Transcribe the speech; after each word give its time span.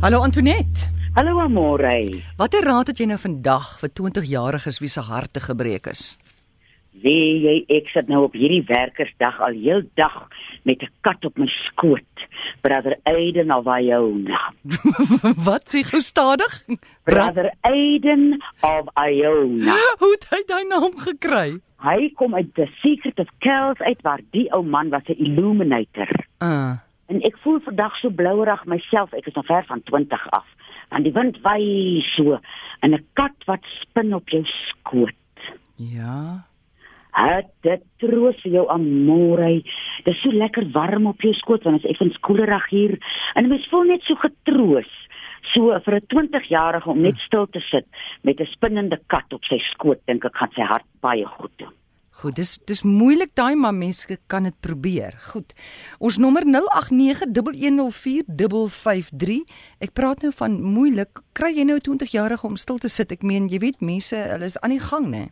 Hallo 0.00 0.22
Antoinette. 0.22 0.88
Hallo 1.14 1.38
Amore. 1.40 2.22
Watter 2.38 2.64
raad 2.64 2.88
het 2.88 3.02
jy 3.02 3.04
nou 3.10 3.18
vandag 3.20 3.74
vir 3.82 3.90
20-jariges 4.00 4.78
wie 4.80 4.88
se 4.88 5.02
harte 5.04 5.42
gebreek 5.44 5.90
is? 5.92 6.14
Wie 7.04 7.36
jy 7.42 7.56
ek 7.76 7.92
sit 7.92 8.08
nou 8.08 8.22
op 8.30 8.38
hierdie 8.40 8.62
werkersdag 8.64 9.42
al 9.44 9.60
heel 9.60 9.84
dag 10.00 10.16
met 10.64 10.80
'n 10.80 10.88
kat 11.04 11.28
op 11.28 11.36
my 11.36 11.46
skoot. 11.68 12.24
Brother 12.64 12.96
Aiden 13.04 13.52
of 13.52 13.68
Iona. 13.68 14.40
Wat 15.48 15.68
sê 15.68 15.84
gou 15.84 16.00
stadig? 16.00 16.64
Brother 17.04 17.52
Aiden 17.60 18.40
of 18.64 18.88
Iona. 18.96 19.76
Hoe 20.00 20.16
het 20.16 20.28
hy 20.32 20.42
daai 20.48 20.64
naam 20.64 20.96
gekry? 20.96 21.60
Hy 21.84 22.12
kom 22.16 22.34
uit 22.34 22.54
The 22.54 22.72
Secret 22.80 23.18
of 23.18 23.28
Kells 23.44 23.80
uit 23.84 24.00
waar 24.00 24.20
die 24.32 24.48
ou 24.52 24.64
man 24.64 24.88
was 24.88 25.04
'n 25.04 25.20
illuminator. 25.20 26.08
Uh. 26.40 26.80
En 27.10 27.18
ek 27.26 27.38
voel 27.42 27.58
vandag 27.66 27.96
so 27.98 28.12
blouerig 28.14 28.60
myself. 28.70 29.14
Ek 29.18 29.26
is 29.26 29.34
nog 29.34 29.48
ver 29.48 29.64
van 29.66 29.82
20 29.88 30.28
af. 30.36 30.46
Want 30.92 31.06
die 31.06 31.14
wind 31.14 31.40
waai 31.42 32.02
so 32.14 32.38
en 32.86 32.94
'n 32.94 33.06
kat 33.18 33.34
wat 33.46 33.66
spin 33.80 34.14
op 34.14 34.28
jou 34.28 34.44
skoot. 34.44 35.40
Ja. 35.76 36.46
Het 37.10 37.50
dit 37.62 37.82
troos 37.98 38.38
vir 38.42 38.52
jou 38.52 38.68
amore. 38.70 39.62
Dit 40.04 40.14
is 40.14 40.22
so 40.22 40.30
lekker 40.30 40.70
warm 40.70 41.06
op 41.06 41.20
jou 41.20 41.34
skoot 41.34 41.62
want 41.62 41.82
dit 41.82 41.90
is 41.90 41.96
effens 41.96 42.18
koelerig 42.20 42.68
hier 42.70 42.98
en 43.34 43.48
mens 43.48 43.68
voel 43.68 43.84
net 43.84 44.02
so 44.02 44.14
getroos. 44.14 44.90
So 45.52 45.80
vir 45.84 45.94
'n 45.94 46.06
20-jarige 46.06 46.90
om 46.90 47.00
net 47.00 47.18
stil 47.18 47.46
te 47.46 47.60
sit 47.60 47.86
met 48.22 48.40
'n 48.40 48.46
spinnende 48.46 49.00
kat 49.06 49.32
op 49.32 49.44
sy 49.44 49.58
skoot, 49.58 49.98
dink 50.06 50.24
ek 50.24 50.36
gaan 50.36 50.52
sy 50.54 50.62
hart 50.62 50.86
baie 51.00 51.26
goed 51.26 51.58
doen. 51.58 51.79
Goed, 52.20 52.36
dis 52.36 52.58
dis 52.68 52.82
moeilik 52.84 53.30
daai 53.38 53.54
maar 53.56 53.72
mense 53.72 54.18
kan 54.28 54.44
dit 54.44 54.56
probeer. 54.60 55.14
Goed. 55.32 55.54
Ons 56.04 56.18
nommer 56.20 56.44
0891104553. 56.44 56.56
Ek 59.80 59.92
praat 59.96 60.20
nou 60.20 60.32
van 60.42 60.52
moeilik. 60.60 61.08
Kry 61.32 61.50
jy 61.56 61.64
nou 61.64 61.76
'n 61.80 61.86
20-jarige 61.88 62.46
om 62.46 62.56
stil 62.56 62.78
te 62.78 62.88
sit? 62.88 63.12
Ek 63.12 63.22
meen, 63.22 63.48
jy 63.48 63.58
weet 63.58 63.80
mense, 63.80 64.16
hulle 64.16 64.44
is 64.44 64.60
aan 64.60 64.70
die 64.70 64.80
gang, 64.90 65.06
né? 65.08 65.30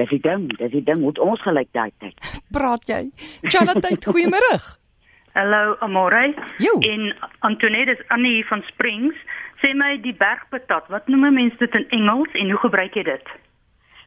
Dis 0.00 0.08
die 0.08 0.20
ding, 0.20 0.56
dis 0.56 0.72
die 0.72 0.84
ding 0.84 1.00
moet 1.00 1.18
ons 1.18 1.40
gelyk 1.42 1.68
daai 1.72 1.92
tyd. 1.98 2.16
Praat 2.56 2.88
jy? 2.88 3.10
Charlotte, 3.42 3.96
goeiemôre. 4.00 4.56
Hallo 5.36 5.76
Amore. 5.80 6.34
Jo. 6.58 6.78
En 6.80 7.16
Antoinette 7.40 7.92
is 7.92 8.08
Annie 8.08 8.46
van 8.46 8.62
Springs. 8.72 9.16
Sê 9.60 9.74
my 9.74 10.00
die 10.00 10.16
bergpatat, 10.16 10.88
wat 10.88 11.08
noem 11.08 11.34
mense 11.34 11.56
dit 11.58 11.74
in 11.74 11.86
Engels 11.90 12.32
en 12.32 12.50
hoe 12.50 12.58
gebruik 12.58 12.94
jy 12.94 13.02
dit? 13.02 13.26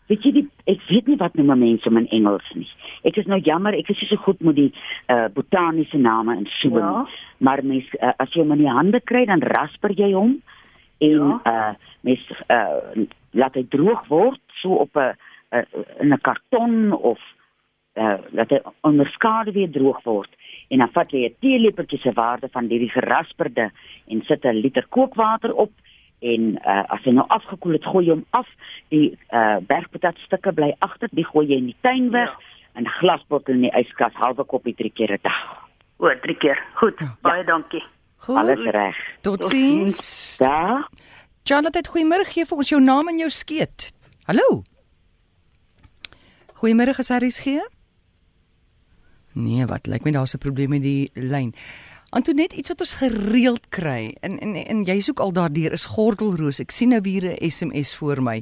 Weet 0.07 0.23
jy 0.23 0.31
die 0.31 0.45
ek 0.69 0.81
weet 0.89 1.07
nie 1.07 1.17
wat 1.17 1.33
noem 1.35 1.59
mense 1.59 1.89
in 1.89 2.07
Engels 2.13 2.49
nie. 2.53 2.67
Ek 3.03 3.17
is 3.17 3.25
nou 3.25 3.39
jammer, 3.41 3.73
ek 3.73 3.89
is 3.89 4.01
nie 4.01 4.09
so 4.11 4.17
goed 4.21 4.41
met 4.45 4.55
die 4.55 4.71
uh 5.09 5.27
botaniese 5.33 5.97
name 5.97 6.35
en 6.37 6.45
so 6.61 6.69
Ja. 6.77 6.91
nie. 7.01 7.11
Maar 7.39 7.63
mens 7.65 7.85
uh, 8.01 8.13
as 8.19 8.29
jy 8.33 8.41
hom 8.41 8.51
in 8.51 8.61
die 8.65 8.69
hande 8.69 9.01
kry, 9.01 9.25
dan 9.25 9.41
rasper 9.41 9.91
jy 9.97 10.11
hom 10.13 10.41
en 11.01 11.09
Ja. 11.09 11.39
uh 11.45 11.73
mens 12.01 12.21
uh 12.49 13.05
laat 13.33 13.55
hy 13.55 13.65
droog 13.69 14.05
word 14.07 14.41
so 14.61 14.77
op 14.85 14.95
'n 14.95 15.15
uh, 15.51 15.63
in 15.99 16.13
'n 16.13 16.21
karton 16.21 16.93
of 16.93 17.19
uh 17.97 18.17
laat 18.31 18.49
hy 18.49 18.59
onder 18.83 19.07
skade 19.09 19.51
weer 19.51 19.71
droog 19.71 20.03
word 20.03 20.29
en 20.69 20.79
dan 20.79 20.89
vat 20.93 21.11
jy 21.11 21.25
'n 21.25 21.35
teelepeltjie 21.41 21.99
se 21.99 22.13
waarde 22.13 22.47
van 22.51 22.67
hierdie 22.69 22.89
gerasperde 22.93 23.71
en 24.07 24.21
sit 24.25 24.45
'n 24.45 24.61
liter 24.61 24.85
kookwater 24.89 25.53
op 25.53 25.71
en 26.25 26.57
uh, 26.65 26.83
as 26.95 27.03
hy 27.05 27.11
nou 27.13 27.25
afgekoel 27.29 27.73
het, 27.77 27.85
gooi 27.85 28.05
jy 28.07 28.13
hom 28.15 28.25
af. 28.31 28.47
Die 28.89 29.11
uh, 29.31 29.57
bergpatatstukke 29.69 30.53
bly 30.57 30.71
agter, 30.85 31.09
die 31.13 31.25
gooi 31.25 31.45
jy 31.47 31.57
in 31.61 31.65
die 31.71 31.77
tuin 31.85 32.09
weg 32.11 32.29
Ja. 32.33 32.37
en 32.81 32.87
glasbottel 32.99 33.53
in 33.53 33.61
die 33.67 33.73
yskas 33.81 34.13
halwe 34.19 34.43
koppie 34.43 34.73
drie 34.75 34.91
keer 34.91 35.11
'n 35.13 35.21
dag. 35.23 35.41
O, 35.99 36.09
drie 36.23 36.35
keer. 36.37 36.57
Goed. 36.81 36.97
Baie 37.21 37.43
dankie. 37.45 37.83
Goed. 38.17 38.37
Alles 38.37 38.59
reg. 38.73 38.95
Totsiens. 39.21 40.37
Ja. 40.41 40.87
Charlotte, 41.43 41.83
goeiemôre. 41.89 42.25
Gee 42.25 42.45
vir 42.45 42.57
ons 42.57 42.69
jou 42.69 42.81
naam 42.81 43.07
en 43.07 43.19
jou 43.19 43.29
skeet. 43.29 43.91
Hallo. 44.27 44.63
Goeiemôre, 46.59 46.97
is 46.99 47.09
RSG? 47.11 47.45
Nee, 49.35 49.65
wat 49.67 49.87
lyk 49.87 50.03
my 50.05 50.11
daar's 50.11 50.33
'n 50.35 50.39
probleem 50.39 50.69
met 50.69 50.81
die 50.81 51.09
lyn. 51.13 51.53
Antoinette, 52.15 52.55
iets 52.55 52.71
wat 52.71 52.79
ons 52.79 52.93
gereeld 52.95 53.65
kry 53.75 54.13
en 54.23 54.37
en 54.39 54.53
en 54.55 54.83
jy 54.87 55.01
soek 55.03 55.19
al 55.19 55.33
daardeur 55.35 55.73
is 55.75 55.83
gordelroos. 55.97 56.61
Ek 56.63 56.71
sien 56.71 56.93
nou 56.95 57.01
hier 57.03 57.25
'n 57.27 57.49
SMS 57.51 57.91
voor 57.99 58.21
my. 58.23 58.37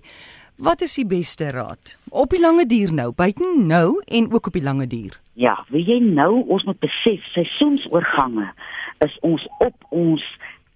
Wat 0.57 0.81
is 0.81 0.93
die 0.95 1.05
beste 1.05 1.49
raad? 1.49 1.97
Op 2.11 2.29
die 2.29 2.39
lange 2.39 2.65
duur 2.65 2.93
nou, 2.93 3.11
buiten 3.11 3.65
nou 3.67 4.01
en 4.05 4.31
ook 4.31 4.47
op 4.47 4.53
die 4.53 4.63
lange 4.63 4.87
duur. 4.87 5.19
Ja, 5.33 5.65
wie 5.69 5.83
jy 5.83 5.99
nou 5.99 6.45
ons 6.47 6.63
moet 6.63 6.79
besef 6.79 7.25
seisoensoorgange 7.33 8.53
is 8.99 9.17
ons 9.21 9.47
op 9.57 9.75
ons 9.89 10.23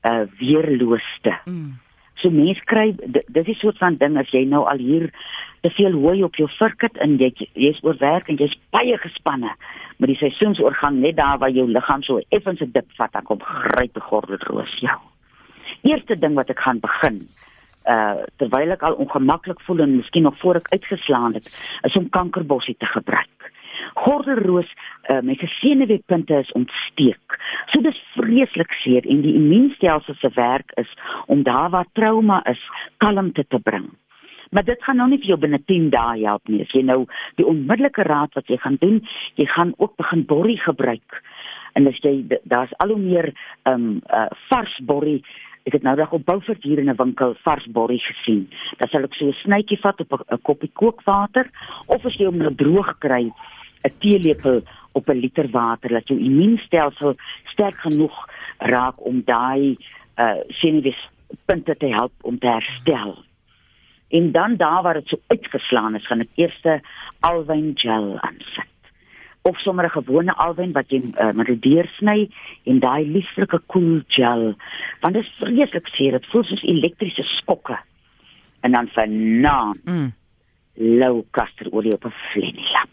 uh 0.03 0.25
weerlooste. 0.39 1.37
Mm. 1.45 1.77
So 2.15 2.29
mense 2.29 2.63
kry 2.65 2.95
dis 3.27 3.47
'n 3.47 3.53
soort 3.53 3.77
van 3.77 3.97
ding 3.97 4.17
as 4.17 4.31
jy 4.31 4.45
nou 4.45 4.65
al 4.65 4.77
hier 4.77 5.13
te 5.61 5.69
veel 5.69 5.91
hooi 5.91 6.23
op 6.23 6.35
jou 6.35 6.49
vurk 6.49 6.81
het 6.81 6.97
en 6.97 7.17
jy 7.17 7.33
jy's 7.53 7.83
oorwerk 7.83 8.27
en 8.27 8.35
jy's 8.35 8.57
baie 8.69 8.97
gespanne 8.97 9.55
met 9.97 10.09
die 10.09 10.17
seisoensoorgang 10.17 10.99
net 11.01 11.17
daar 11.17 11.37
waar 11.41 11.53
jou 11.53 11.67
liggaam 11.71 12.03
so 12.03 12.21
effens 12.29 12.61
'n 12.61 12.71
dip 12.71 12.89
vat 12.97 13.11
dan 13.11 13.23
kom 13.23 13.41
gryp 13.41 13.93
die 13.93 14.01
gordelroos 14.01 14.79
jou. 14.79 14.99
Eerste 15.81 16.19
ding 16.19 16.35
wat 16.35 16.49
ek 16.49 16.59
gaan 16.59 16.79
begin 16.79 17.27
uh 17.87 18.23
terwyl 18.35 18.71
ek 18.71 18.83
al 18.83 18.97
ongemaklik 19.03 19.61
voel 19.61 19.79
en 19.79 19.95
miskien 19.95 20.23
nog 20.23 20.37
voor 20.39 20.55
ek 20.55 20.71
uitgeslaan 20.75 21.33
het, 21.33 21.47
is 21.81 21.95
om 21.95 22.09
kankerbossie 22.09 22.75
te 22.77 22.85
gebruik. 22.85 23.51
Gordelroos 23.93 24.73
uh 25.09 25.21
my 25.21 25.35
gesenewepunte 25.35 26.39
is 26.39 26.51
ontsteek. 26.51 27.39
So 27.71 27.81
dis 27.81 28.03
vreeslik 28.15 28.71
seer 28.71 29.07
en 29.07 29.21
die 29.21 29.33
immuunstelsel 29.33 30.15
se 30.19 30.29
werk 30.35 30.71
is 30.75 30.91
om 31.25 31.43
daar 31.43 31.69
waar 31.69 31.87
trauma 31.93 32.43
is, 32.45 32.61
kalmte 32.97 33.45
te 33.47 33.59
bring. 33.59 33.89
Maar 34.51 34.63
dit 34.63 34.83
gaan 34.83 34.97
nou 34.97 35.09
nie 35.09 35.19
vir 35.19 35.33
jou 35.33 35.39
binne 35.39 35.59
10 35.65 35.89
dae 35.89 36.25
help 36.25 36.47
nie. 36.47 36.61
As 36.61 36.71
jy 36.71 36.83
nou 36.83 37.05
die 37.35 37.45
onmiddellike 37.45 38.03
raad 38.07 38.33
wat 38.33 38.47
jy 38.47 38.57
gaan 38.57 38.77
doen, 38.79 39.01
jy 39.35 39.45
gaan 39.45 39.73
ook 39.77 39.95
begin 39.97 40.25
borrie 40.25 40.59
gebruik. 40.59 41.23
En 41.73 41.87
as 41.87 41.99
jy 42.01 42.23
daar's 42.43 42.73
al 42.77 42.95
hoe 42.95 43.01
meer 43.01 43.33
ehm 43.63 43.73
um, 43.73 44.01
uh, 44.09 44.29
vars 44.49 44.79
borrie 44.85 45.21
Ek 45.67 45.73
het 45.75 45.83
nou 45.83 45.97
dag 45.99 46.13
op 46.15 46.23
Beaufort 46.23 46.63
hier 46.63 46.79
in 46.79 46.89
'n 46.89 46.95
winkel 46.95 47.33
vars 47.43 47.65
borrie 47.75 47.99
gesien. 47.99 48.47
Dan 48.79 48.89
sal 48.89 49.03
ek 49.03 49.13
so 49.13 49.25
'n 49.27 49.33
snytjie 49.43 49.79
vat 49.79 49.99
op 49.99 50.11
'n- 50.11 50.41
koppie 50.41 50.71
kookwater 50.73 51.49
of 51.87 52.05
as 52.05 52.15
jy 52.15 52.25
hom 52.25 52.37
nou 52.37 52.55
droog 52.55 52.97
kry, 52.99 53.31
'n 53.83 53.93
teelepel 53.99 54.61
op 54.93 55.09
'n 55.09 55.19
liter 55.19 55.49
water 55.51 55.89
dat 55.89 56.07
jou 56.07 56.19
immuunstelsel 56.19 57.15
sterk 57.45 57.77
genoeg 57.77 58.27
raak 58.57 59.05
om 59.05 59.21
daai 59.25 59.77
uh 60.17 60.39
senuweespunte 60.47 61.75
te 61.77 61.87
help 61.87 62.13
om 62.21 62.39
te 62.39 62.47
herstel. 62.47 63.26
En 64.09 64.31
dan 64.31 64.55
daar 64.55 64.81
waar 64.81 64.93
dit 64.93 65.07
so 65.07 65.19
uitgeslaan 65.27 65.95
is, 65.95 66.07
gaan 66.07 66.23
ek 66.23 66.29
eers 66.35 66.61
alwyn 67.19 67.71
gel 67.75 68.19
aansit 68.19 68.67
of 69.47 69.59
sommer 69.59 69.85
'n 69.85 69.89
gewone 69.89 70.33
alwyn 70.35 70.71
wat 70.71 70.89
jy 70.91 70.99
uh, 70.99 71.31
met 71.31 71.47
'n 71.47 71.59
deursny 71.59 72.29
en 72.63 72.79
daai 72.79 73.07
lieflike 73.07 73.59
koel 73.71 74.01
gel 74.07 74.55
want 75.01 75.13
dit 75.13 75.23
is 75.23 75.37
vreeslik 75.39 75.87
seer 75.87 76.11
dit 76.11 76.25
voel 76.31 76.43
soos 76.43 76.63
elektriese 76.63 77.23
skokke 77.23 77.77
en 78.61 78.71
dan 78.71 78.87
vanaand 78.87 79.85
Mm. 79.85 80.13
lou 80.73 81.25
kasterolie 81.31 81.93
op 81.93 82.05
'n 82.05 82.13
vlennelap. 82.31 82.89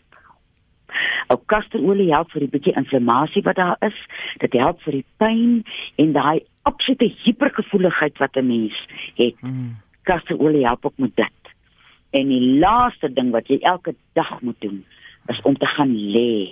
Ou 1.27 1.39
kasterolie 1.47 2.13
help 2.13 2.31
vir 2.31 2.41
die 2.41 2.49
bietjie 2.49 2.77
inflammasie 2.77 3.43
wat 3.43 3.57
daar 3.57 3.77
is. 3.81 3.99
Dit 4.39 4.53
help 4.53 4.83
vir 4.83 4.93
die 4.93 5.07
pyn 5.17 5.65
en 5.97 6.13
daai 6.13 6.41
absolute 6.63 7.15
hipergevoeligheid 7.25 8.19
wat 8.19 8.37
'n 8.37 8.47
mens 8.47 8.87
het. 9.15 9.43
Mm. 9.43 9.77
Kasterolie 10.05 10.65
help 10.67 10.87
ook 10.87 10.99
met 11.03 11.17
dit. 11.17 11.53
En 12.15 12.29
die 12.31 12.59
laaste 12.61 13.11
ding 13.13 13.33
wat 13.35 13.49
jy 13.51 13.59
elke 13.67 13.95
dag 14.15 14.41
moet 14.41 14.61
doen 14.61 14.85
is 15.33 15.41
om 15.43 15.57
te 15.57 15.67
gaan 15.67 15.93
lê. 16.15 16.49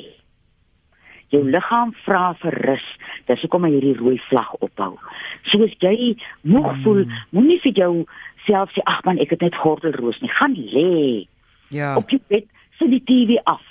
Jou 1.32 1.44
liggaam 1.48 1.92
vra 2.04 2.32
vir 2.42 2.56
rus. 2.66 2.84
Dis 3.28 3.40
hoekom 3.44 3.64
hy 3.64 3.70
hierdie 3.76 3.96
rooi 3.96 4.18
vlag 4.28 4.52
ophou. 4.60 4.96
So 5.48 5.62
as 5.64 5.74
jy 5.80 6.14
moeg 6.48 6.74
voel, 6.84 7.04
moenie 7.32 7.60
vir 7.64 7.72
jou 7.72 7.92
self 8.46 8.72
sê 8.74 8.84
ag 8.90 9.04
man, 9.06 9.20
ek 9.22 9.36
het 9.36 9.44
net 9.46 9.56
gordelroos 9.62 10.20
nie. 10.20 10.32
Gaan 10.38 10.56
lê 10.56 11.26
Ja. 11.70 11.96
op 11.96 12.10
jou 12.10 12.20
bed, 12.28 12.44
sit 12.78 12.90
die 12.90 13.04
TV 13.04 13.38
af. 13.44 13.62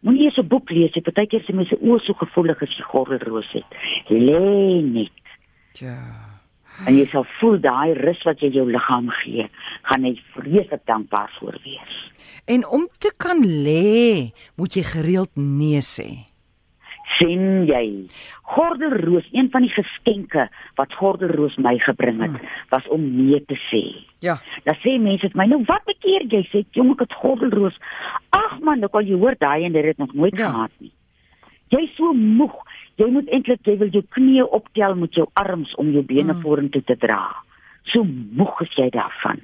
Moenie 0.00 0.24
eers 0.28 0.38
'n 0.38 0.46
boek 0.46 0.70
lees 0.70 0.94
nie. 0.94 1.02
Partykeer 1.02 1.40
is 1.40 1.48
mense 1.54 1.76
oë 1.80 2.00
so 2.04 2.12
gevoelig 2.14 2.62
as 2.62 2.76
jy 2.76 2.84
gordelroos 2.84 3.50
het. 3.52 3.64
Lê 4.08 4.82
net 4.82 5.10
Ja. 5.80 6.27
En 6.86 6.96
jy 6.98 7.06
sal 7.10 7.24
voel 7.40 7.58
daai 7.60 7.94
rus 7.98 8.22
wat 8.24 8.40
jy 8.40 8.50
jou 8.54 8.66
liggaam 8.70 9.10
gee, 9.22 9.48
gaan 9.82 10.04
jy 10.04 10.14
vreeslik 10.34 10.84
dankbaar 10.86 11.30
voor 11.40 11.58
wees. 11.64 11.94
En 12.46 12.66
om 12.66 12.88
te 12.98 13.12
kan 13.16 13.42
lê, 13.44 14.32
moet 14.56 14.72
jy 14.76 14.82
gereeld 14.82 15.30
nee 15.36 15.80
sê. 15.80 16.08
sien 17.18 17.64
jy 17.66 18.06
gordelroos 18.54 19.26
een 19.32 19.48
van 19.50 19.64
die 19.64 19.72
geskenke 19.74 20.44
wat 20.78 20.92
gordelroos 21.00 21.56
my 21.56 21.72
gebring 21.82 22.20
het 22.22 22.36
was 22.70 22.86
om 22.94 23.02
nee 23.16 23.40
te 23.48 23.56
sê 23.70 23.80
Ja. 24.20 24.36
dan 24.64 24.76
sê 24.84 24.98
mense 25.00 25.26
vir 25.32 25.36
my 25.40 25.46
nou 25.50 25.62
wat 25.66 25.82
bekeer 25.88 26.28
jy 26.30 26.42
sê 26.52 26.62
jong 26.76 26.92
ek 26.94 27.00
het 27.06 27.16
gordelroos 27.22 27.74
ag 28.30 28.58
man 28.60 28.78
nou 28.84 28.90
kan 28.92 29.06
jy 29.08 29.16
hoor 29.18 29.34
daai 29.40 29.64
en 29.64 29.72
dit 29.72 29.84
het 29.84 29.98
nog 29.98 30.12
nooit 30.14 30.36
Ja. 30.38 30.50
gehad 30.52 30.70
nie 30.80 30.92
jy 31.74 31.82
is 31.88 31.96
so 31.96 32.12
moeg 32.12 32.54
Jy 32.98 33.06
moet 33.14 33.28
eintlik 33.30 33.66
jy 33.66 33.76
wil 33.78 33.90
jou 33.94 34.02
knieë 34.16 34.48
optel 34.56 34.94
met 34.98 35.14
jou 35.14 35.26
arms 35.38 35.74
om 35.78 35.92
jou 35.94 36.02
bene 36.02 36.32
Mm. 36.34 36.40
vorentoe 36.42 36.82
te 36.82 36.96
dra. 36.96 37.20
So 37.84 38.04
moeg 38.04 38.60
is 38.60 38.74
jy 38.76 38.90
daarvan. 38.90 39.40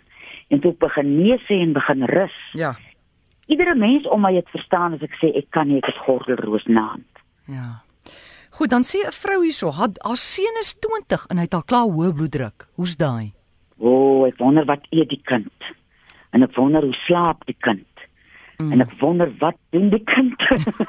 En 0.51 0.61
toe 0.61 0.73
begin 0.79 1.17
nee 1.17 1.39
sê 1.47 1.61
en 1.63 1.73
begin 1.73 2.03
rus. 2.05 2.35
Ja. 2.55 2.75
Iedere 3.47 3.75
mens 3.75 4.07
om 4.09 4.21
my 4.21 4.35
het 4.35 4.49
verstaan 4.51 4.95
as 4.95 5.03
ek 5.03 5.15
sê 5.23 5.31
ek 5.37 5.51
kan 5.51 5.69
nie 5.69 5.79
ek 5.79 5.87
het 5.87 5.97
gordelroos 6.07 6.67
na 6.67 6.81
hand. 6.89 7.13
Ja. 7.47 7.83
Goed, 8.51 8.71
dan 8.71 8.83
sê 8.83 9.07
'n 9.07 9.13
vrou 9.13 9.43
hierso, 9.43 9.71
haar 9.71 9.91
haar 10.03 10.17
seun 10.17 10.57
is 10.61 10.75
20 10.79 11.27
en 11.31 11.37
hy 11.37 11.43
het 11.43 11.55
al 11.55 11.63
klaar 11.63 11.89
hoë 11.89 12.13
bloeddruk. 12.15 12.67
Hoe's 12.77 12.97
daai? 12.97 13.33
O, 13.79 13.89
oh, 13.89 14.27
ek 14.29 14.39
wonder 14.39 14.65
wat 14.65 14.87
eet 14.91 15.09
die 15.09 15.21
kind. 15.25 15.53
En 16.33 16.43
ek 16.43 16.55
wonder 16.57 16.83
hoe 16.83 16.95
slaap 17.07 17.45
die 17.47 17.57
kind. 17.61 17.87
Mm. 18.59 18.73
En 18.73 18.85
ek 18.85 18.93
wonder 19.01 19.31
wat 19.39 19.59
doen 19.75 19.91
die 19.91 20.03
kind. 20.05 20.41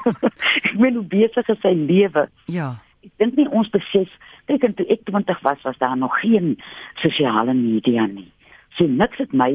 ek 0.66 0.72
meen 0.78 0.98
hoe 1.00 1.08
besig 1.10 1.48
is 1.48 1.60
sy 1.64 1.74
lewe. 1.74 2.26
Ja. 2.52 2.74
Ek 3.06 3.12
dink 3.22 3.36
nie 3.38 3.48
ons 3.50 3.70
besef, 3.74 4.10
kyk 4.50 4.64
en 4.68 4.74
toe 4.78 4.86
ek 4.92 5.04
20 5.10 5.42
was, 5.46 5.62
was 5.66 5.78
daar 5.82 5.96
nog 5.98 6.14
geen 6.20 6.56
sosiale 7.02 7.54
media 7.54 8.06
nie. 8.10 8.30
So 8.78 8.86
niks 8.86 9.22
het 9.22 9.32
my 9.32 9.50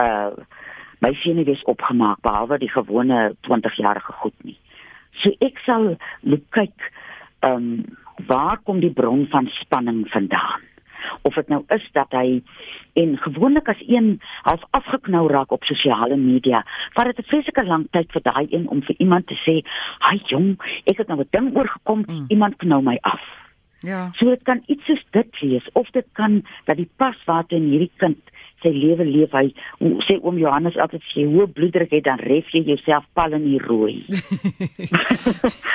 uh 0.00 0.32
my 1.00 1.14
senuwees 1.22 1.62
opgemaak 1.64 2.18
behalwe 2.20 2.58
die 2.60 2.68
gewone 2.68 3.30
20-jarige 3.48 4.12
goed 4.20 4.34
nie. 4.44 4.58
So 5.22 5.32
ek 5.40 5.56
sal 5.64 5.94
kyk 6.52 6.90
ehm 7.40 7.56
um, 7.56 7.98
waar 8.28 8.58
kom 8.68 8.82
die 8.84 8.92
bron 8.92 9.24
van 9.32 9.46
spanning 9.48 10.02
vandaan? 10.12 10.60
Of 11.22 11.34
dit 11.34 11.48
nou 11.48 11.64
is 11.68 11.88
dat 11.92 12.10
hy 12.10 12.42
en 13.00 13.16
gewoonlik 13.18 13.68
as 13.68 13.82
een 13.86 14.20
half 14.42 14.62
afgeknou 14.70 15.28
raak 15.28 15.52
op 15.52 15.64
sosiale 15.64 16.16
media, 16.16 16.64
vat 16.94 17.04
dit 17.04 17.18
'n 17.18 17.28
vreeslike 17.28 17.64
lang 17.64 17.86
tyd 17.90 18.12
vir 18.12 18.22
daai 18.22 18.46
een 18.50 18.68
om 18.68 18.82
vir 18.82 18.96
iemand 18.98 19.26
te 19.26 19.34
sê, 19.34 19.62
"Haai 19.98 20.20
jong, 20.26 20.56
ek 20.86 20.98
het 20.98 21.08
nou 21.08 21.20
'n 21.20 21.28
ding 21.30 21.56
oorgekom, 21.56 22.04
Mm. 22.08 22.24
iemand 22.28 22.56
knou 22.56 22.82
my 22.82 22.98
af." 23.02 23.20
Ja. 23.80 24.10
So 24.12 24.28
dit 24.28 24.42
kan 24.42 24.62
iets 24.66 24.84
soos 24.84 25.04
dit 25.10 25.40
wees 25.40 25.68
of 25.72 25.90
dit 25.90 26.06
kan 26.12 26.42
dat 26.64 26.76
die 26.76 26.88
pas 26.96 27.16
wat 27.24 27.52
in 27.52 27.70
hierdie 27.70 27.92
kind 27.96 28.18
sy 28.60 28.68
lewe 28.68 29.04
leef 29.04 29.32
hy 29.32 29.46
hoe 29.78 30.02
sê 30.04 30.18
oom 30.20 30.38
Johannes 30.38 30.76
altyd 30.76 31.00
as 31.00 31.14
jy 31.16 31.24
hoë 31.24 31.46
bloeddruk 31.56 31.90
het 31.90 32.04
dan 32.04 32.18
ref 32.18 32.50
jy 32.52 32.62
jouself 32.68 33.04
pal 33.14 33.32
in 33.32 33.44
die 33.44 33.58
rooi. 33.58 34.04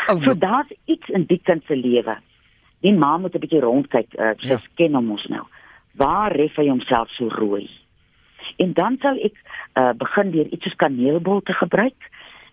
So 0.26 0.34
daar's 0.38 0.70
iets 0.86 1.10
in 1.10 1.26
die 1.26 1.42
kind 1.44 1.64
se 1.66 1.76
lewe. 1.76 2.18
Die 2.86 2.94
ma 2.94 3.16
moet 3.18 3.36
'n 3.36 3.42
bietjie 3.42 3.64
rondkyk, 3.64 4.14
uh, 4.20 4.34
sy 4.38 4.54
Ja. 4.54 4.62
ken 4.78 4.94
hom 4.94 5.12
ons 5.12 5.26
nou. 5.28 5.44
Waar 5.98 6.36
ref 6.36 6.56
hy 6.56 6.68
homself 6.70 7.10
so 7.18 7.28
rooi? 7.30 7.70
En 8.58 8.74
dan 8.74 8.98
sal 9.02 9.18
ek 9.18 9.36
uh, 9.76 9.94
begin 9.98 10.32
deur 10.32 10.48
iets 10.52 10.64
soos 10.64 10.76
kaneelbol 10.76 11.42
te 11.42 11.54
gebruik 11.54 12.12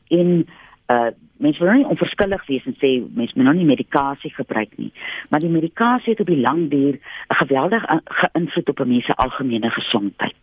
en 0.09 0.47
uh 0.91 1.11
mense 1.43 1.59
wil 1.59 1.69
nou 1.69 1.79
nie 1.81 1.91
onverskillig 1.91 2.43
wees 2.47 2.67
en 2.71 2.77
sê 2.79 2.91
mense 3.03 3.35
moet 3.35 3.47
nou 3.49 3.55
nie 3.57 3.67
medikasie 3.67 4.31
gebruik 4.31 4.77
nie 4.79 4.93
maar 5.31 5.41
die 5.43 5.51
medikasie 5.51 6.13
het 6.13 6.21
op 6.21 6.27
die 6.31 6.41
lang 6.41 6.69
duur 6.71 6.95
'n 6.95 7.35
geweldige 7.35 8.01
geïnvloed 8.05 8.69
op 8.69 8.81
'n 8.81 8.89
mens 8.89 9.05
se 9.07 9.15
algemene 9.15 9.71
gesondheid. 9.71 10.43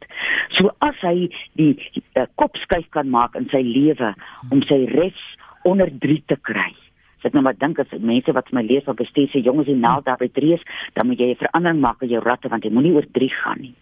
So 0.50 0.72
as 0.80 0.96
hy 1.02 1.30
die 1.54 1.78
uh, 2.16 2.26
kop 2.36 2.56
skuif 2.56 2.90
kan 2.90 3.10
maak 3.10 3.36
in 3.36 3.48
sy 3.50 3.62
lewe 3.62 4.14
om 4.50 4.62
sy 4.62 4.86
res 4.86 5.20
onder 5.64 5.90
3 6.00 6.24
te 6.26 6.38
kry. 6.42 6.74
As 7.20 7.28
ek 7.28 7.34
nou 7.36 7.44
maar 7.44 7.58
dink 7.60 7.80
as 7.80 7.92
mense 8.00 8.32
wat 8.32 8.52
my 8.56 8.62
lees 8.64 8.88
op 8.88 8.98
bestuur 8.98 9.28
sê 9.28 9.44
jongens 9.44 9.68
die 9.68 9.76
naald 9.76 10.06
daar 10.06 10.18
by 10.18 10.30
3 10.32 10.54
is, 10.56 10.64
dan 10.96 11.08
moet 11.08 11.20
jy 11.20 11.32
'n 11.32 11.42
verandering 11.44 11.82
maak 11.82 12.02
in 12.02 12.10
jou 12.10 12.22
ratte 12.24 12.48
want 12.50 12.64
jy 12.64 12.72
moenie 12.72 12.94
oor 12.96 13.08
3 13.12 13.30
gaan 13.44 13.60
nie. 13.62 13.76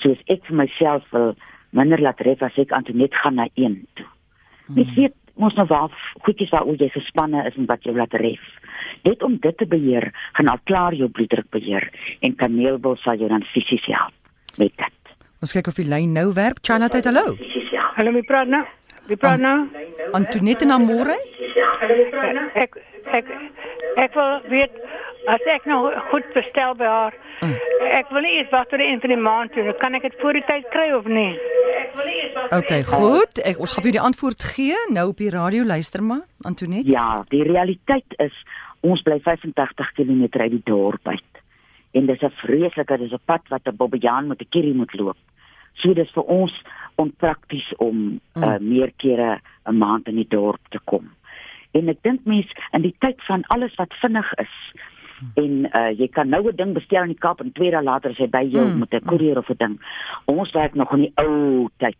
Soos 0.00 0.18
ek 0.28 0.44
vir 0.46 0.56
myself 0.56 1.04
wil 1.12 1.34
minder 1.72 2.00
laat 2.00 2.20
ref 2.20 2.42
as 2.42 2.56
ek 2.58 2.72
Antoinette 2.72 3.16
gaan 3.16 3.34
na 3.34 3.48
1 3.54 3.86
toe. 3.94 4.06
Mens 4.68 4.88
Hmm. 4.88 4.96
weet 4.96 5.14
mos 5.36 5.54
nou 5.54 5.66
waar 5.66 5.90
goedjies 6.22 6.50
waaroor 6.50 6.76
jy 6.76 6.88
gespanne 6.88 7.46
is 7.46 7.56
en 7.56 7.66
wat 7.66 7.82
jou 7.82 7.96
laat 7.96 8.12
ref. 8.14 8.40
Net 9.04 9.22
om 9.22 9.36
dit 9.36 9.56
te 9.58 9.66
beheer, 9.66 10.12
gaan 10.32 10.48
al 10.48 10.58
klaar 10.64 10.94
jou 10.94 11.08
bloeddruk 11.08 11.50
beheer 11.50 11.90
en 12.20 12.34
kaneelbol 12.36 12.96
sal 12.96 13.16
jou 13.18 13.28
dan 13.28 13.42
fisies 13.42 13.84
help 13.86 14.14
met 14.58 14.72
dit. 14.76 15.16
Ons 15.42 15.52
kyk 15.52 15.66
of 15.66 15.74
die 15.74 15.88
lyn 15.88 16.12
nou 16.12 16.32
werk. 16.32 16.62
Chana, 16.62 16.88
tyd 16.88 17.04
hallo. 17.04 17.36
Hallo, 17.96 18.12
wie 18.12 18.24
praat 18.26 18.48
nou? 18.48 18.64
Wie 19.06 19.16
praat 19.16 19.40
nou? 19.40 19.68
Antoinette 20.16 20.64
na 20.64 20.78
môre? 20.78 21.16
Ek 22.54 22.78
ek 23.12 23.28
ek 24.00 24.14
wil 24.16 24.38
weet 24.48 24.78
as 25.28 25.44
ek 25.54 25.66
nou 25.68 25.90
goed 26.10 26.30
bestel 26.36 26.76
by 26.78 26.88
haar. 26.88 27.18
Ek 27.98 28.08
wil 28.14 28.24
nie 28.24 28.38
eers 28.38 28.50
wag 28.52 28.70
tot 28.70 28.80
die 28.80 28.88
einde 28.88 29.04
van 29.04 29.12
die 29.12 29.20
maand 29.20 29.52
toe. 29.52 29.74
Kan 29.80 29.98
ek 29.98 30.08
dit 30.08 30.16
voor 30.22 30.38
die 30.38 30.44
tyd 30.48 30.68
kry 30.72 30.88
of 30.96 31.08
nie? 31.08 31.32
Okay, 32.50 32.82
goed. 32.88 33.38
Ek 33.44 33.60
ons 33.62 33.74
gaan 33.76 33.86
vir 33.86 33.96
die 33.98 34.02
antwoord 34.02 34.48
gee 34.54 34.78
nou 34.92 35.10
op 35.12 35.20
die 35.20 35.30
radio 35.30 35.64
luister 35.68 36.02
maar, 36.02 36.24
Antoinette. 36.42 36.90
Ja, 36.90 37.22
die 37.30 37.44
realiteit 37.46 38.16
is 38.24 38.34
ons 38.84 39.04
bly 39.04 39.20
85 39.24 39.92
km 39.96 40.26
uit 40.40 40.50
die 40.56 40.64
dorp 40.64 41.08
uit. 41.08 41.42
En 41.94 42.06
dis 42.06 42.22
'n 42.22 42.32
vreeslike, 42.42 42.98
dis 42.98 43.12
'n 43.12 43.24
pad 43.24 43.42
wat 43.48 43.68
'n 43.68 43.76
bobbejaan 43.76 44.26
met 44.28 44.40
'n 44.40 44.50
curry 44.50 44.72
moet 44.74 44.94
loop. 44.94 45.16
So 45.74 45.94
dis 45.94 46.10
vir 46.14 46.22
ons 46.22 46.52
onprakties 46.96 47.72
om 47.76 48.20
Mm. 48.34 48.42
uh, 48.42 48.58
meer 48.58 48.92
kere 48.96 49.40
'n 49.66 49.76
maand 49.78 50.08
in 50.08 50.16
die 50.16 50.28
dorp 50.28 50.60
te 50.70 50.78
kom. 50.84 51.10
En 51.72 51.88
ek 51.88 52.02
dink 52.02 52.20
mense 52.24 52.54
in 52.72 52.82
die 52.82 52.94
tyd 52.98 53.22
van 53.26 53.42
alles 53.46 53.74
wat 53.74 53.92
vinnig 54.02 54.32
is 54.34 54.72
en 55.34 55.68
uh, 55.76 55.90
jy 55.98 56.08
kan 56.08 56.28
nou 56.28 56.48
'n 56.48 56.56
ding 56.56 56.72
bestel 56.74 57.02
in 57.02 57.08
die 57.08 57.18
Kaap 57.18 57.40
en 57.40 57.52
twee 57.52 57.70
dae 57.70 57.82
later 57.82 58.10
is 58.10 58.18
hy 58.18 58.26
by 58.26 58.42
jou 58.50 58.64
Mm, 58.66 58.72
mm. 58.72 58.78
met 58.78 58.92
'n 58.94 59.04
koerier 59.06 59.38
of 59.38 59.48
'n 59.50 59.54
ding. 59.58 59.80
Ons 60.24 60.52
werk 60.52 60.74
nog 60.74 60.92
in 60.92 61.00
die 61.00 61.12
ou 61.16 61.68
tyd. 61.78 61.96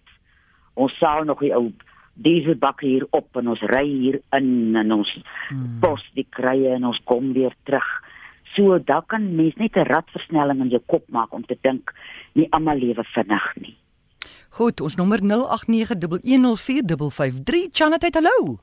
Ons 0.74 0.98
sal 0.98 1.24
nog 1.24 1.38
die 1.40 1.54
ou 1.54 1.72
dieselbakke 2.14 2.86
hier 2.86 3.06
op 3.10 3.36
en 3.36 3.48
ons 3.48 3.60
ry 3.60 3.86
hier 3.86 4.20
in 4.32 4.76
en 4.76 4.92
ons 4.92 5.18
Hmm. 5.48 5.78
pos 5.80 6.02
die 6.14 6.26
krye 6.30 6.74
en 6.74 6.84
ons 6.84 7.00
kom 7.04 7.32
weer 7.32 7.54
terug. 7.64 8.02
So 8.54 8.78
dan 8.78 9.02
kan 9.06 9.34
mens 9.36 9.54
net 9.56 9.76
'n 9.76 9.82
radversnelling 9.86 10.60
in 10.60 10.68
jou 10.68 10.82
kop 10.86 11.04
maak 11.08 11.32
om 11.32 11.44
te 11.44 11.56
dink 11.62 11.92
nie 12.34 12.46
almal 12.50 12.78
lewe 12.78 13.04
vinnig 13.04 13.52
nie. 13.60 13.76
Goed, 14.54 14.78
ons 14.80 14.94
nommer 14.96 15.18
0891104553. 15.18 17.68
Chana, 17.74 17.98
tyd 17.98 18.14
hallo. 18.20 18.58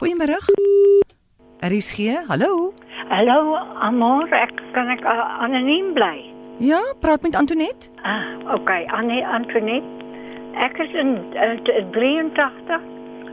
Goeiemôre. 0.00 0.38
RSG, 1.62 1.98
hallo. 2.30 2.72
Hallo, 3.10 3.56
Amor, 3.84 4.28
ek 4.32 4.54
kan 4.72 4.88
ek 4.94 5.02
uh, 5.04 5.10
anoniem 5.44 5.92
bly. 5.98 6.16
Ja, 6.64 6.80
praat 7.02 7.22
met 7.26 7.36
Antoinette. 7.36 7.90
Ah, 8.08 8.24
okay, 8.56 8.86
Annie 8.96 9.20
Antoinette. 9.26 9.90
Ek 10.64 10.78
is 10.84 10.92
in 10.96 11.10
uh, 11.36 11.52
t- 11.66 11.76
83 11.92 12.80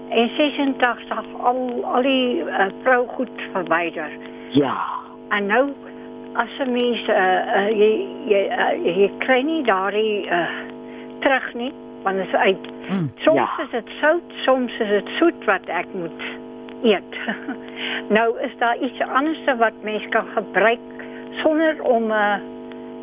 en 0.09 0.27
86 0.35 1.27
al 1.47 1.59
al 1.95 2.03
die 2.07 2.43
uh, 2.43 2.67
vrou 2.83 3.01
goed 3.15 3.35
verwyder. 3.53 4.11
Ja. 4.55 4.75
En 5.35 5.43
nou 5.51 5.65
as 6.35 6.51
'n 6.59 6.71
mens 6.75 7.01
uh, 7.07 7.15
uh, 7.15 7.69
jy 7.71 7.91
jy 8.31 8.41
uh, 8.51 8.73
jy 8.83 9.07
kry 9.25 9.41
nie 9.47 9.63
daardie 9.63 10.27
uh, 10.27 10.51
terug 11.19 11.53
nie, 11.53 11.73
want 12.03 12.17
dit 12.17 12.27
is 12.27 12.33
uit. 12.33 12.65
Mm, 12.89 13.11
Soms 13.17 13.37
ja. 13.37 13.63
is 13.63 13.69
dit 13.71 13.89
sout, 14.01 14.23
soms 14.45 14.71
is 14.79 14.89
dit 14.89 15.07
soet 15.19 15.45
wat 15.45 15.65
ek 15.67 15.85
moet 15.93 16.21
eet. 16.83 17.17
nou 18.17 18.39
is 18.41 18.51
daar 18.57 18.77
iets 18.77 19.01
anders 19.01 19.39
wat 19.57 19.73
mens 19.83 20.05
kan 20.09 20.25
gebruik 20.35 20.79
sonder 21.43 21.81
om 21.83 22.03
'n 22.07 22.11
uh, 22.11 22.35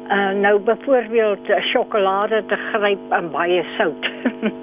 uh, 0.09 0.31
nou 0.41 0.59
byvoorbeeld 0.61 1.49
uh, 1.49 1.61
sjokolade 1.61 2.45
te 2.47 2.57
gryp 2.57 3.11
en 3.11 3.31
baie 3.31 3.65
sout. 3.77 4.05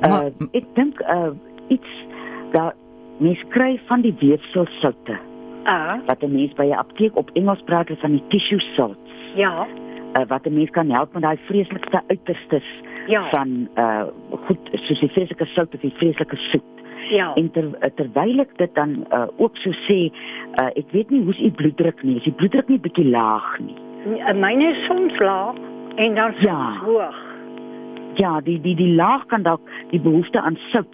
Maar- 0.00 0.24
Uh, 0.24 0.46
ek 0.52 0.64
dink 0.74 1.00
uh, 1.00 1.28
iets 1.68 1.90
dat 2.52 2.74
mens 3.18 3.42
kry 3.48 3.80
van 3.86 4.00
die 4.00 4.14
weefselsoute 4.18 5.18
ah, 5.64 5.94
wat 6.06 6.22
'n 6.22 6.32
mens 6.32 6.52
by 6.54 6.64
'n 6.64 6.72
apteek 6.78 7.16
op 7.16 7.30
Engels 7.32 7.60
praat 7.64 7.90
van 8.00 8.10
die 8.10 8.22
tissue 8.28 8.60
salts. 8.60 9.10
ja, 9.34 9.66
Uh, 10.16 10.22
wat 10.28 10.46
'n 10.46 10.54
mens 10.54 10.70
kan 10.70 10.90
help 10.90 11.12
met 11.12 11.22
daai 11.22 11.38
vreeslikste 11.46 12.00
uiterstes 12.06 12.64
ja, 13.06 13.28
van 13.30 13.68
uh 13.76 14.02
goed 14.46 14.58
soos 14.72 15.00
die 15.00 15.08
vreeslike 15.08 15.44
sout 15.44 15.74
of 15.74 15.80
die 15.80 15.92
vreeslike 15.96 16.36
soet. 16.36 16.62
ja. 17.10 17.34
En 17.34 17.50
ter, 17.50 17.64
uh, 17.64 17.88
terwyl 17.94 18.38
ek 18.40 18.56
dit 18.58 18.74
dan 18.74 19.06
uh, 19.12 19.26
ook 19.36 19.56
so 19.56 19.70
sê, 19.70 20.10
uh, 20.60 20.66
ek 20.74 20.90
weet 20.90 21.10
nie 21.10 21.22
hoe's 21.24 21.38
u 21.40 21.50
bloeddruk 21.50 22.02
nie. 22.02 22.16
Is 22.16 22.22
die 22.22 22.32
bloeddruk 22.32 22.68
nie 22.68 22.78
bietjie 22.78 23.06
laag 23.10 23.58
nie? 23.60 23.76
Myne 24.34 24.70
is 24.70 24.84
soms 24.86 25.18
laag 25.18 25.54
en 25.96 26.14
dan 26.14 26.32
soms 26.32 26.44
Ja. 26.46 26.78
hoog. 26.84 27.18
Ja, 28.14 28.40
die 28.40 28.60
die 28.60 28.74
die 28.74 28.94
laag 28.94 29.26
kan 29.26 29.42
dalk 29.42 29.60
die 29.90 30.00
behoefte 30.00 30.40
aan 30.40 30.56
sout 30.70 30.86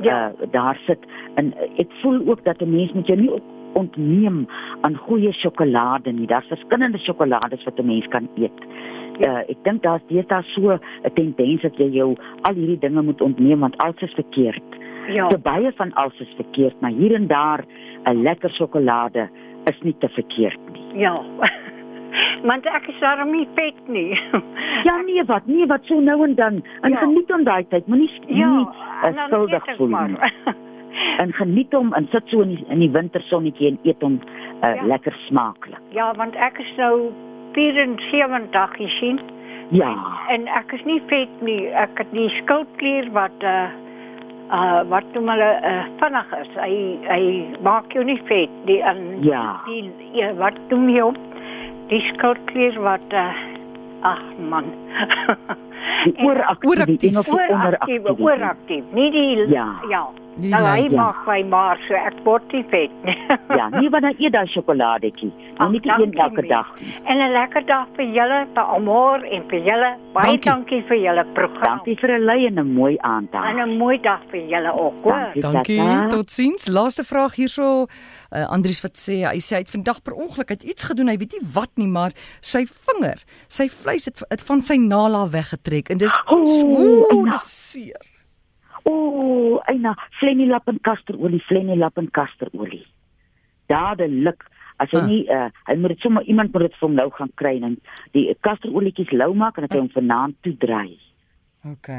Ja. 0.00 0.32
uh, 0.40 0.46
daar 0.50 0.78
sit. 0.86 0.98
En 1.34 1.54
ek 1.76 1.90
voel 2.02 2.20
ook 2.26 2.44
dat 2.44 2.60
'n 2.62 2.70
mens 2.70 2.92
moet 2.92 3.06
jou 3.06 3.20
nie 3.20 3.30
ook 3.32 3.42
ontneem 3.72 4.46
aan 4.80 4.96
goeie 4.96 5.32
sjokolade 5.32 6.12
nie. 6.12 6.26
Daar's 6.26 6.46
verskillende 6.46 6.98
sjokolades 6.98 7.64
wat 7.64 7.78
'n 7.78 7.86
mens 7.86 8.06
kan 8.08 8.28
eet. 8.36 8.58
Ja. 9.18 9.32
Uh, 9.32 9.38
ek 9.48 9.56
dink 9.64 9.82
daar's 9.82 10.02
deesdae 10.08 10.42
so 10.42 10.70
'n 10.72 11.12
tendens 11.14 11.62
dat 11.62 11.76
jy 11.78 11.88
jou 11.92 12.16
al 12.42 12.54
hierdie 12.54 12.78
dinge 12.78 13.02
moet 13.02 13.20
ontneem 13.20 13.60
want 13.60 13.76
alles 13.76 14.02
is 14.02 14.14
verkeerd. 14.14 14.62
Ja. 15.08 15.26
Te 15.28 15.38
baie 15.38 15.72
van 15.76 15.92
alles 15.94 16.20
is 16.20 16.32
verkeerd, 16.36 16.80
maar 16.80 16.90
hier 16.90 17.14
en 17.14 17.26
daar 17.26 17.64
'n 18.06 18.22
lekker 18.22 18.50
sjokolade 18.50 19.28
is 19.64 19.80
nie 19.82 19.94
te 19.98 20.08
verkeerd 20.08 20.60
nie. 20.72 21.00
Ja. 21.00 21.20
Want 22.42 22.66
ek 22.66 22.86
is 22.88 22.98
daarom 23.00 23.30
nie 23.30 23.48
vet 23.54 23.88
nie. 23.88 24.18
Ja 24.88 24.96
nee, 25.04 25.24
wat? 25.24 25.46
Nee, 25.46 25.66
wat 25.66 25.80
so 25.84 26.00
nou 26.00 26.24
en 26.24 26.34
dan. 26.34 26.62
En 26.80 26.90
Ja. 26.90 26.96
geniet 26.96 27.30
aan 27.30 27.44
daai 27.44 27.64
tyd. 27.68 27.86
Moenie 27.86 28.10
ja, 28.26 28.48
nie 28.56 28.66
en 29.02 29.12
uh, 29.12 29.16
dan 29.16 29.26
skuldig 29.28 29.52
eet 29.62 29.68
ek 29.68 29.76
voel 29.76 29.88
maar. 29.88 30.08
nie. 30.08 30.18
En 31.22 31.32
geniet 31.32 31.72
hom 31.72 31.92
en 31.94 32.06
sit 32.12 32.22
so 32.32 32.40
in 32.40 32.48
die, 32.54 32.64
in 32.68 32.78
die 32.80 32.90
wintersonnetjie 32.90 33.68
en 33.68 33.78
eet 33.84 34.00
hom 34.02 34.20
uh, 34.62 34.74
Ja. 34.74 34.82
lekker 34.84 35.16
smaaklik. 35.28 35.80
Ja, 35.96 36.12
want 36.16 36.34
ek 36.36 36.58
is 36.58 36.70
nou 36.76 37.10
74 37.52 38.70
gesien 38.76 39.20
Ja. 39.70 39.92
en 40.28 40.46
ek 40.48 40.72
is 40.72 40.84
nie 40.84 41.00
vet 41.06 41.28
nie. 41.46 41.66
Ek 41.78 41.98
het 41.98 42.08
die 42.12 42.28
skildklier 42.40 43.10
wat 43.12 43.44
uh 43.44 43.68
uh 44.50 44.80
wat 44.90 45.04
noem 45.14 45.28
hulle 45.30 45.50
uh, 45.62 45.84
vinnig 46.00 46.32
is. 46.40 46.48
Hy 46.58 46.72
hy 47.06 47.22
maak 47.62 47.92
jou 47.94 48.02
nie 48.04 48.18
vet. 48.26 48.50
Die 48.66 48.80
en 48.82 49.22
Ja. 49.22 49.60
die 49.66 49.92
ja, 50.18 50.32
wat 50.40 50.58
noem 50.70 50.88
jy 50.90 51.00
hom? 51.04 51.16
Die 51.92 52.00
skildklier 52.14 52.80
wat 52.82 53.12
uh 53.14 53.28
ag 54.02 54.22
man. 54.50 54.64
Die 56.04 56.16
ooraktief, 56.26 56.70
Ooraktief. 56.70 56.98
die 57.00 57.08
Engelse 57.12 57.30
ooraktief, 57.36 58.02
onderaktief. 58.08 58.26
ooraktief. 58.26 58.84
Nie 58.92 59.10
die 59.10 59.46
Ja. 59.54 59.68
ja. 59.90 60.04
Die 60.36 60.48
Nou 60.50 60.62
hy 60.64 60.82
lyn, 60.82 60.92
ja. 60.92 61.02
maak 61.02 61.26
my 61.26 61.42
maar 61.50 61.78
so 61.88 61.94
ek 61.94 62.14
word 62.24 62.52
nie 62.52 62.62
vet 62.70 62.90
nie. 63.04 63.16
Ja, 63.58 63.68
nie 63.68 63.88
wanneer 63.90 64.14
eet 64.18 64.32
daai 64.32 64.46
sjokoladetjie. 64.46 65.30
Nou 65.58 65.70
nie 65.72 65.80
een 65.84 66.14
elke 66.14 66.46
dag. 66.48 66.68
En 67.04 67.18
'n 67.18 67.32
lekker 67.32 67.66
dag 67.66 67.86
vir 67.96 68.04
julle, 68.14 68.46
vir 68.54 68.62
almal 68.62 69.24
en 69.24 69.42
vir 69.50 69.58
julle. 69.60 69.90
Baie 70.14 70.26
Dankie. 70.26 70.50
dankie, 70.50 70.82
vir 70.88 70.96
julle 70.96 71.24
program. 71.34 71.76
Dankie 71.82 71.96
vir 72.00 72.10
'n 72.18 72.24
lei 72.24 72.46
en 72.46 72.58
'n 72.58 72.72
mooi 72.74 72.96
aand 72.98 73.32
En. 73.34 73.58
'n 73.58 73.76
mooi 73.78 73.98
dag 74.00 74.20
vir 74.30 74.40
julle 74.48 74.72
ook, 74.72 75.02
hoor. 75.04 75.12
Dankie. 75.34 75.42
Dankie. 75.42 75.76
Tata. 75.78 76.08
Totsiens. 76.08 76.68
Laaste 76.68 77.04
vraag 77.04 77.34
hierso. 77.34 77.86
Uh, 78.32 78.46
Andries 78.48 78.80
wat 78.82 78.94
sê 78.96 79.26
hy 79.26 79.38
sê 79.40 79.56
hy 79.56 79.62
het 79.66 79.70
vandag 79.70 80.02
per 80.02 80.14
ongeluk 80.14 80.48
het 80.48 80.62
iets 80.62 80.84
gedoen. 80.84 81.08
Hy 81.08 81.16
weet 81.16 81.32
nie 81.32 81.46
wat 81.54 81.70
nie, 81.76 81.88
maar 81.88 82.12
sy 82.40 82.64
vinger, 82.66 83.18
sy 83.48 83.68
vleis 83.68 84.04
het, 84.04 84.22
het 84.30 84.42
van 84.42 84.62
sy 84.62 84.76
nala 84.76 85.26
weggetrek 85.28 85.90
en 85.90 85.98
dis 85.98 86.16
O, 86.30 86.36
ooh, 86.36 87.10
Anna. 87.10 87.30
dis 87.32 87.70
seer. 87.72 88.06
O, 88.84 88.92
oh, 88.92 89.58
eina, 89.68 89.94
flenilap 90.20 90.68
en 90.68 90.80
kasterolie, 90.80 91.42
flenilap 91.48 91.98
en 91.98 92.08
kasterolie. 92.10 92.86
Dadelik. 93.70 94.46
As 94.80 94.88
hy 94.94 94.98
Ah. 94.98 95.06
nie 95.06 95.26
uh, 95.28 95.50
hy 95.68 95.74
moet 95.76 95.92
dit 95.92 96.00
sommer 96.00 96.22
iemand 96.24 96.52
moet 96.52 96.62
dit 96.62 96.76
vir 96.78 96.88
hom 96.88 96.94
nou 96.96 97.10
gaan 97.12 97.30
kry 97.36 97.58
en 97.60 97.76
die 98.16 98.34
kasterolietjies 98.40 99.12
lou 99.12 99.34
maak 99.34 99.58
en 99.58 99.66
dit 99.66 99.76
hy 99.76 99.82
hom 99.82 99.92
vanaand 99.92 100.36
toe 100.40 100.54
draai. 100.56 100.96
OK. 101.68 101.90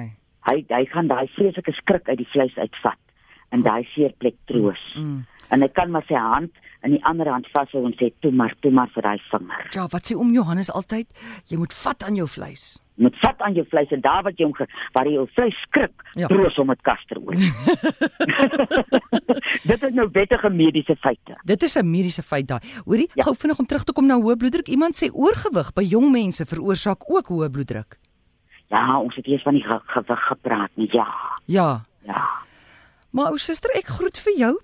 Hy 0.50 0.58
hy 0.70 0.86
gaan 0.90 1.08
daai 1.08 1.28
vreeslike 1.36 1.76
skrik 1.78 2.10
uit 2.10 2.18
die 2.18 2.32
vleis 2.34 2.58
uitvat 2.58 2.98
en 3.52 3.62
daai 3.62 3.86
seerplek 3.94 4.36
troos. 4.50 4.82
Mm. 4.98 5.22
En 5.52 5.60
hy 5.62 5.68
kan 5.76 5.92
maar 5.92 6.06
sy 6.08 6.16
hand 6.16 6.52
in 6.88 6.92
die 6.96 7.02
ander 7.06 7.28
hand 7.28 7.48
vashou 7.52 7.84
en 7.86 7.94
sê 8.00 8.08
toe 8.24 8.32
maar, 8.32 8.54
toe 8.64 8.72
maar 8.72 8.88
vir 8.96 9.04
daai 9.04 9.20
vinger. 9.32 9.66
Ja, 9.76 9.88
wat 9.92 10.08
sê 10.08 10.16
om 10.16 10.32
Johannes 10.34 10.72
altyd? 10.72 11.08
Jy 11.52 11.58
moet 11.60 11.74
vat 11.74 12.04
aan 12.08 12.16
jou 12.16 12.28
vleis. 12.28 12.78
Moet 13.02 13.16
vat 13.20 13.42
aan 13.42 13.54
jou 13.54 13.66
vleis 13.70 13.92
en 13.92 14.02
daar 14.02 14.24
wat 14.24 14.38
jy 14.40 14.46
hom 14.46 14.54
waar 14.94 15.06
jy 15.10 15.14
jou 15.18 15.28
vleis 15.36 15.56
skrik, 15.68 15.92
Ja. 16.16 16.28
troos 16.28 16.56
hom 16.56 16.68
met 16.68 16.82
kasterolie. 16.82 17.52
Dit 19.70 19.84
is 19.84 19.94
nou 19.94 20.08
wettige 20.12 20.50
mediese 20.50 20.96
feite. 21.00 21.36
Dit 21.46 21.64
is 21.64 21.76
'n 21.78 21.90
mediese 21.90 22.24
feit 22.24 22.48
daai. 22.48 22.60
Hoorie, 22.86 23.10
ja. 23.14 23.24
Gou 23.24 23.36
vinnig 23.36 23.60
om 23.60 23.66
terug 23.66 23.84
te 23.84 23.94
kom 23.94 24.06
na 24.08 24.20
hoë 24.20 24.36
bloeddruk. 24.38 24.68
Iemand 24.68 24.96
sê 24.96 25.10
oorgewig 25.14 25.74
by 25.74 25.82
jong 25.84 26.12
mense 26.12 26.46
veroorsaak 26.46 27.10
ook 27.10 27.28
hoë 27.28 27.50
bloeddruk. 27.52 27.98
Ja, 28.70 29.00
ons 29.00 29.16
het 29.16 29.28
eers 29.28 29.44
van 29.44 29.54
die 29.54 29.64
ge- 29.64 29.82
gewig 29.86 30.20
gepraat, 30.28 30.70
nie? 30.76 30.90
Ja. 30.92 31.08
Ja. 31.46 31.82
Ja. 32.04 32.28
Maar 33.12 33.26
ou 33.32 33.38
suster, 33.38 33.70
ek 33.76 33.88
groet 33.88 34.18
vir 34.20 34.34
jou. 34.38 34.60